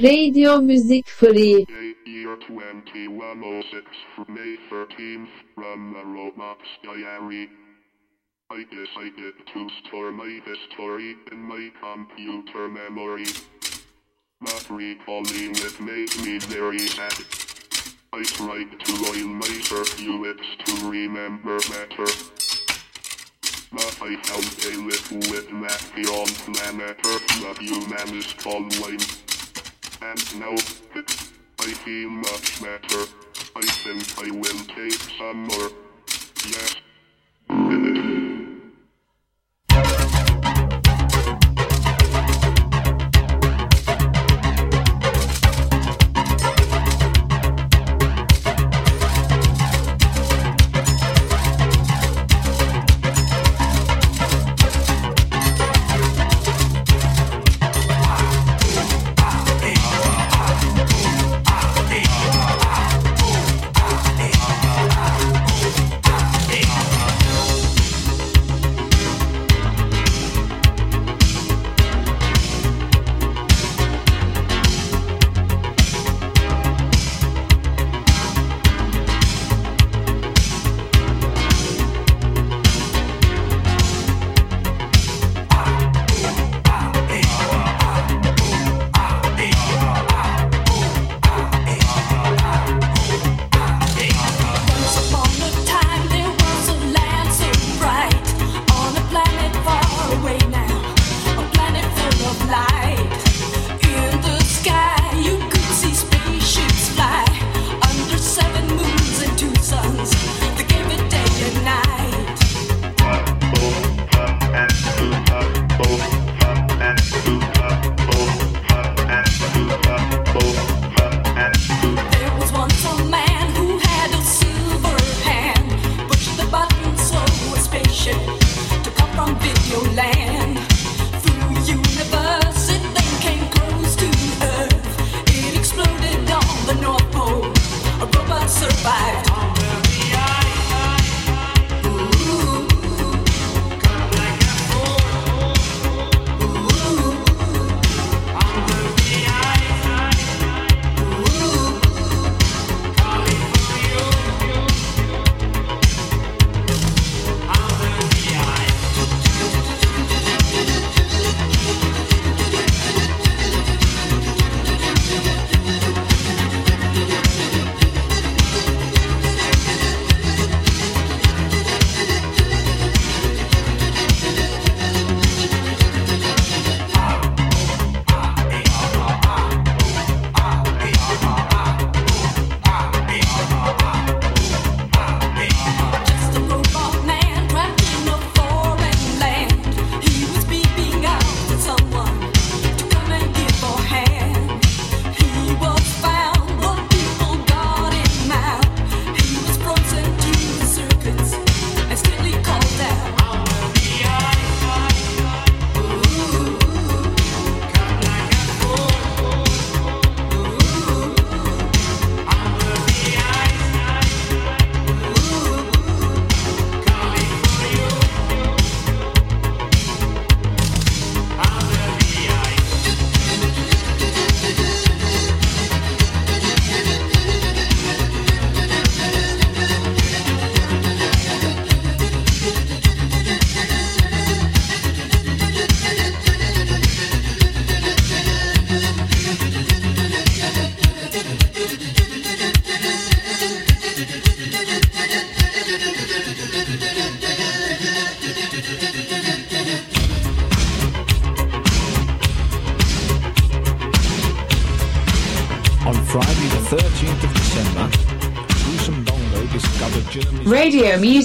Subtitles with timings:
[0.00, 1.66] Radio Music Free.
[2.06, 3.84] Year 2106
[4.16, 7.50] from May 13th from the Robots Diary.
[8.50, 13.26] I decided to store my history in my computer memory.
[14.40, 17.12] But recalling it made me very sad.
[18.14, 22.08] I tried to oil my circuits to remember better.
[23.70, 29.31] But I found a liquid that beyond planet Earth the humans call wine.
[30.04, 30.54] And now,
[31.60, 33.06] I feel much better.
[33.54, 35.70] I think I will take some more.
[36.44, 36.74] Yes.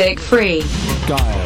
[0.00, 0.60] Music Free.
[1.06, 1.44] geil.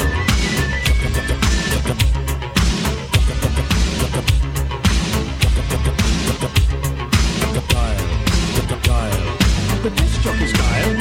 [9.82, 10.94] The disc jockey's geil.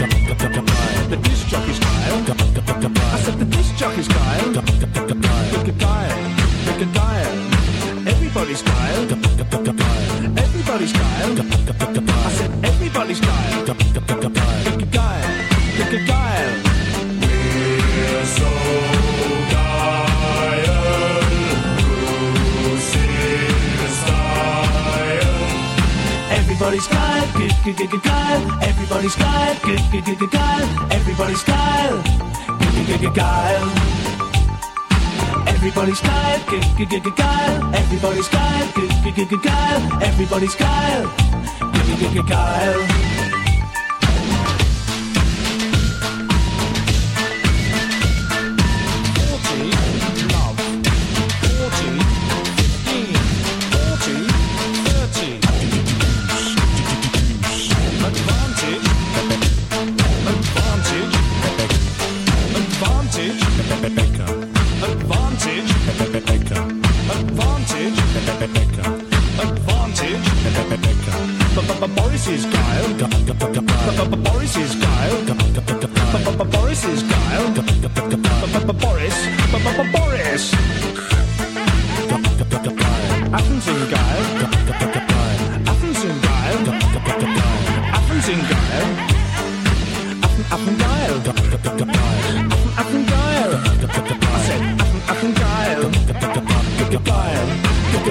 [1.09, 2.25] The disc jockey's geil.
[3.13, 4.22] I said the disc jockey's geil.
[27.63, 27.99] Ge ge ge.
[28.61, 30.67] Everybody's ge ge ge ge geil.
[30.89, 31.55] Everybody's ge
[32.59, 33.67] ge ge ge geil.
[35.45, 37.53] Everybody's ge ge ge ge geil.
[37.71, 38.45] Everybody's ge
[39.03, 39.81] ge ge ge geil.
[40.01, 40.73] Everybody's ge
[41.73, 43.02] ge ge ge geil.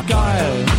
[0.08, 0.71] Geil.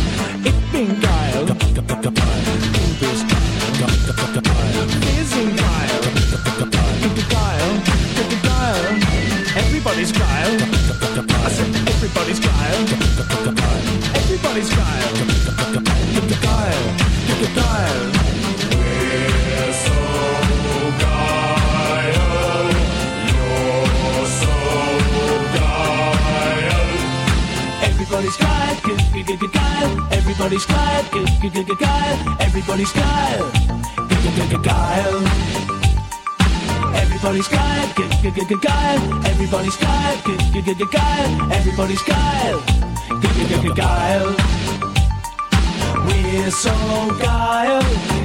[30.36, 30.74] Everybody's ge
[31.12, 31.22] ge.
[32.40, 33.02] Everybody's ge
[33.44, 34.78] ge.
[36.94, 37.62] Everybody's ge
[37.94, 38.06] ge.
[39.30, 41.06] Everybody's ge ge.
[41.52, 42.14] Everybody's ge
[43.74, 44.34] geil.
[46.06, 46.74] We're so
[47.20, 47.82] geil,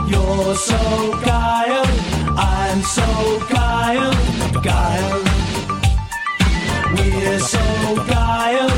[0.07, 0.79] you're so
[1.23, 1.85] geil,
[2.35, 4.11] I'm so geil,
[4.61, 5.23] geil.
[6.95, 7.65] We're so
[8.07, 8.69] geil,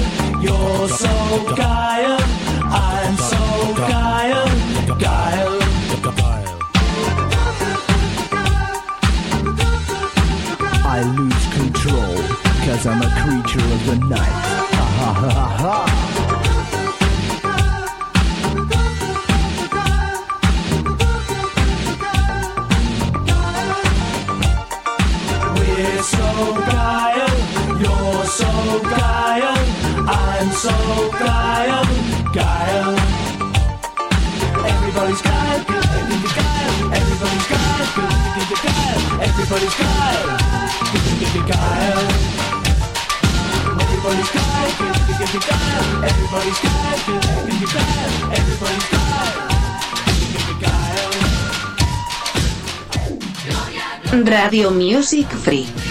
[0.42, 1.16] you're so
[1.56, 2.19] geil,
[2.73, 3.38] I'm so
[3.75, 4.45] geil,
[4.97, 5.59] geil.
[10.83, 12.15] I lose control,
[12.65, 14.35] cause I'm a creature of the night.
[14.77, 15.77] Ha ha ha ha ha.
[25.56, 26.27] We're so
[26.71, 27.33] geil,
[27.81, 28.51] you're so
[28.95, 29.57] geil,
[30.07, 30.74] I'm so
[31.19, 31.86] geil,
[32.33, 32.95] geil.
[34.65, 35.81] Everybody's geil, geil.
[36.98, 39.00] Everybody's geil, geil, geil.
[39.21, 40.25] Everybody's geil,
[40.92, 42.06] geil, geil.
[43.81, 45.95] Everybody's geil, geil, geil.
[46.09, 47.00] Everybody's geil,
[47.71, 48.12] geil.
[48.31, 49.12] Everybody's geil.
[54.25, 55.90] Radio Music Free.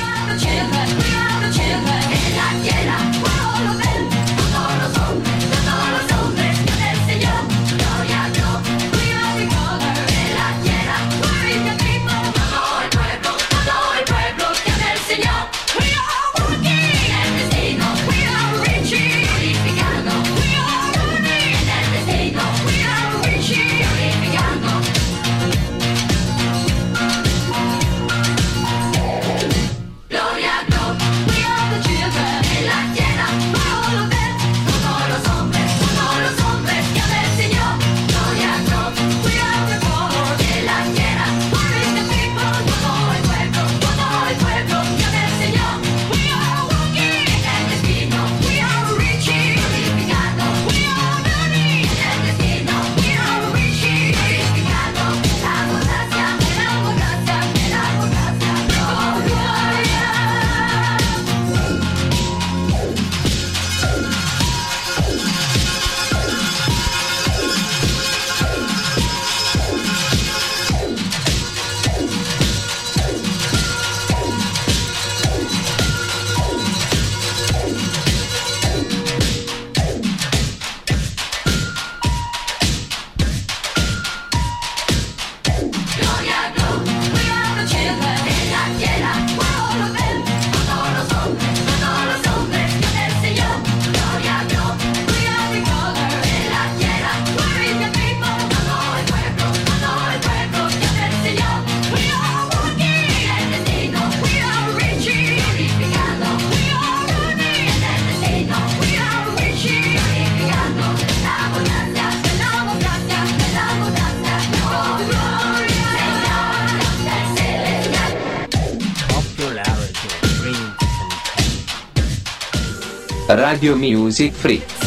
[123.50, 124.79] Radio Music Free.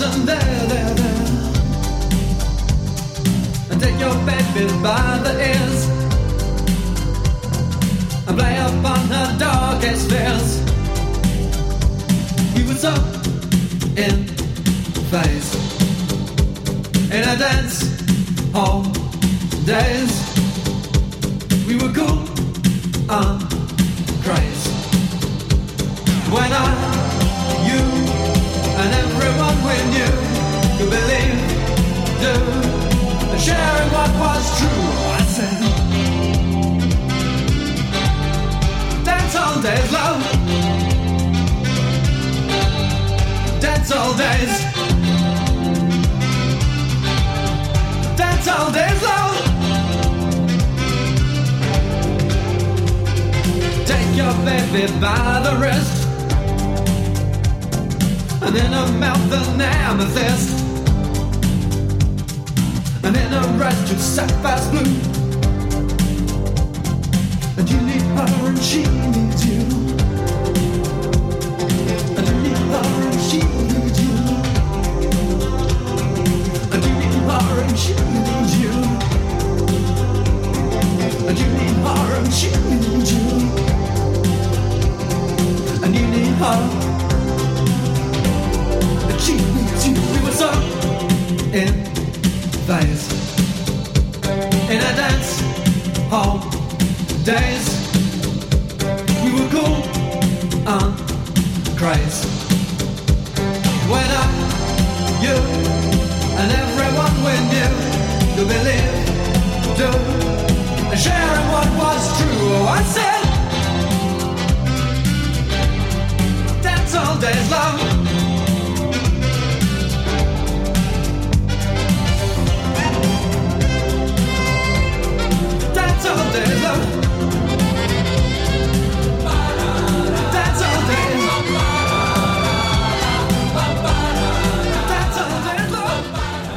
[0.00, 1.22] And there, there, there.
[3.70, 5.88] And take your baby by the ears
[8.28, 10.62] and play upon her darkest fears.
[12.54, 12.94] We was so
[13.96, 14.26] in
[15.10, 15.54] phase
[17.10, 17.82] in a dance
[18.52, 18.84] hall
[19.64, 20.14] days.
[21.66, 22.22] We were cool
[23.10, 23.42] and
[24.22, 24.70] crazy
[26.30, 26.87] when I.
[43.98, 44.54] all days.
[48.16, 49.34] Dance all days long.
[53.90, 55.96] Take your baby by the wrist,
[58.44, 60.50] and in her mouth an amethyst,
[63.04, 64.94] and in her red to sapphire's blue.
[67.58, 69.62] And you need her and she needs you.
[72.16, 73.77] And you need her and she needs you.
[77.30, 78.57] orange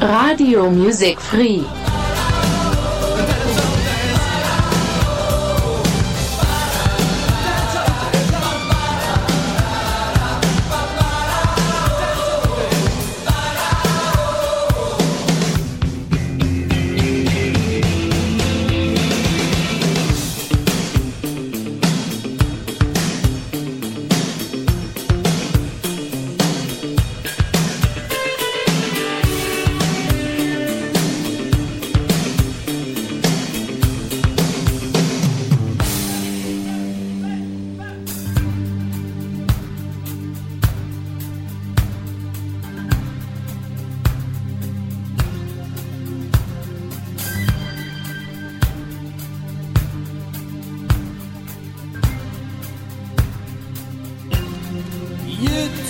[0.02, 1.81] Radio Music Free.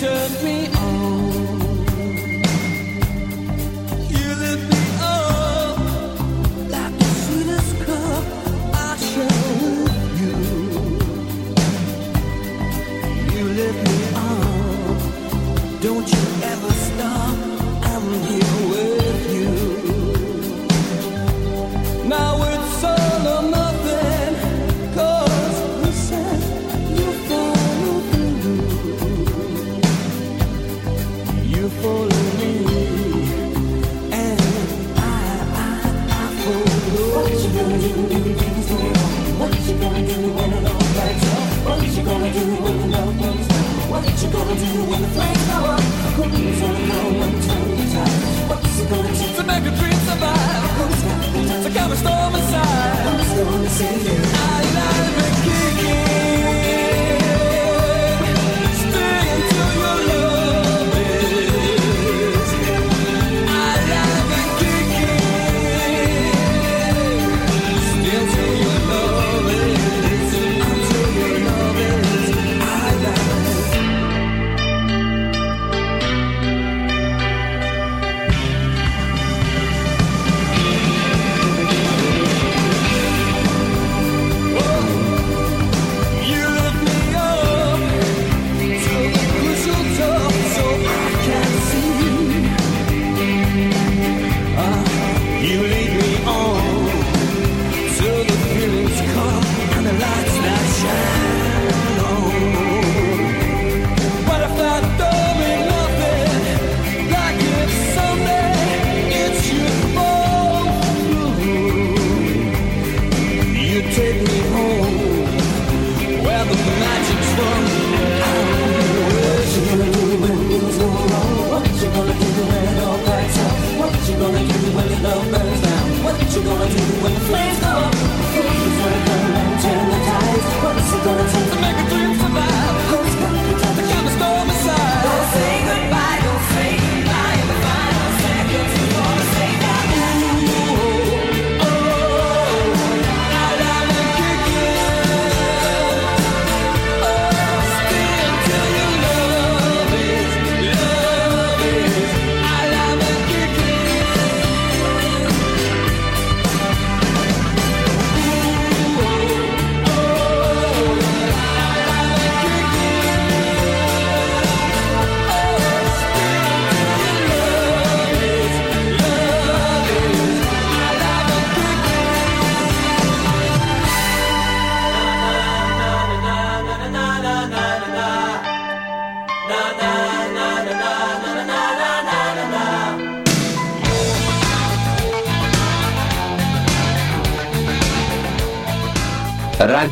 [0.03, 0.82] turned me on.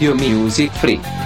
[0.02, 1.21] Radio Music Free.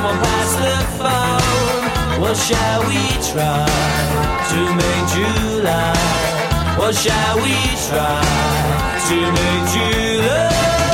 [0.00, 2.22] Someone pass the phone.
[2.22, 3.66] What shall we try
[4.50, 5.92] to make July?
[6.78, 7.52] What shall we
[7.86, 8.22] try
[9.08, 10.89] to make July?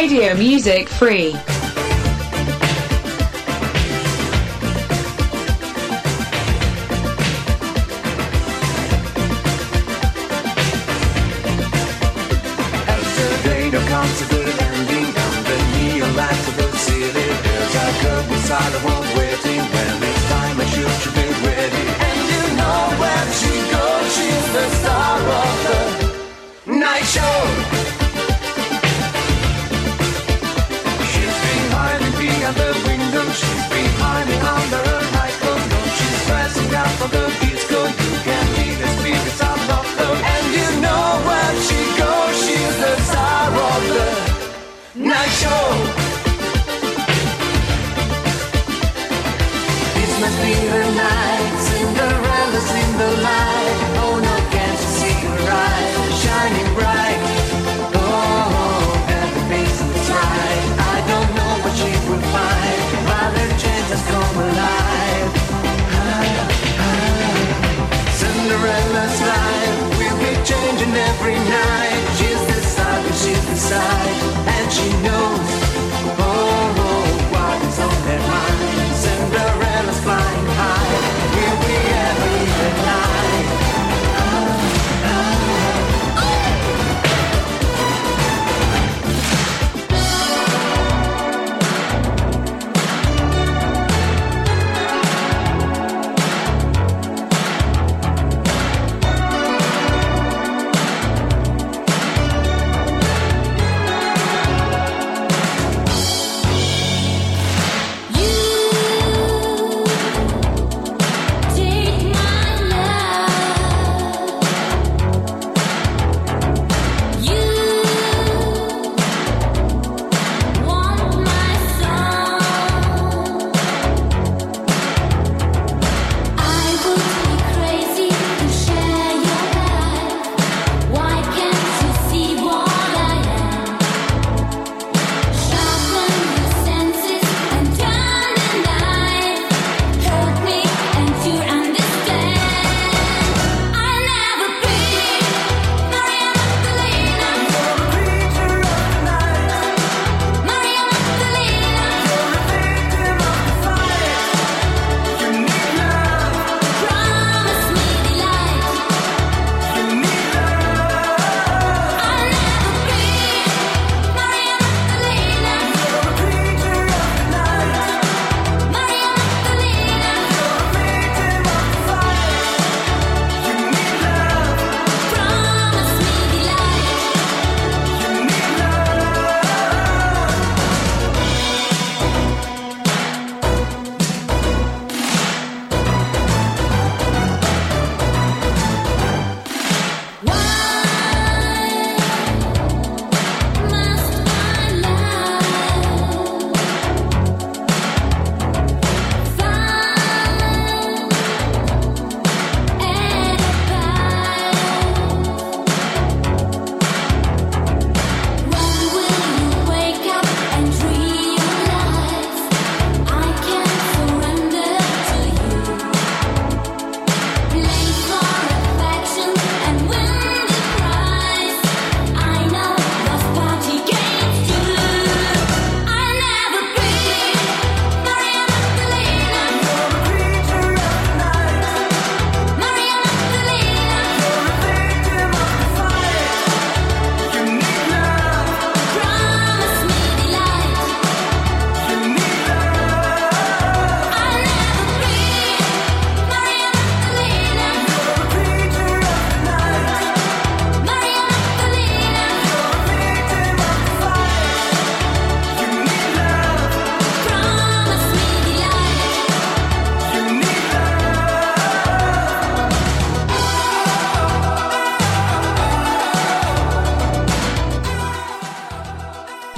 [0.00, 1.49] Radio Music Free.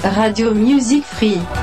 [0.04, 1.61] Radio Music Free.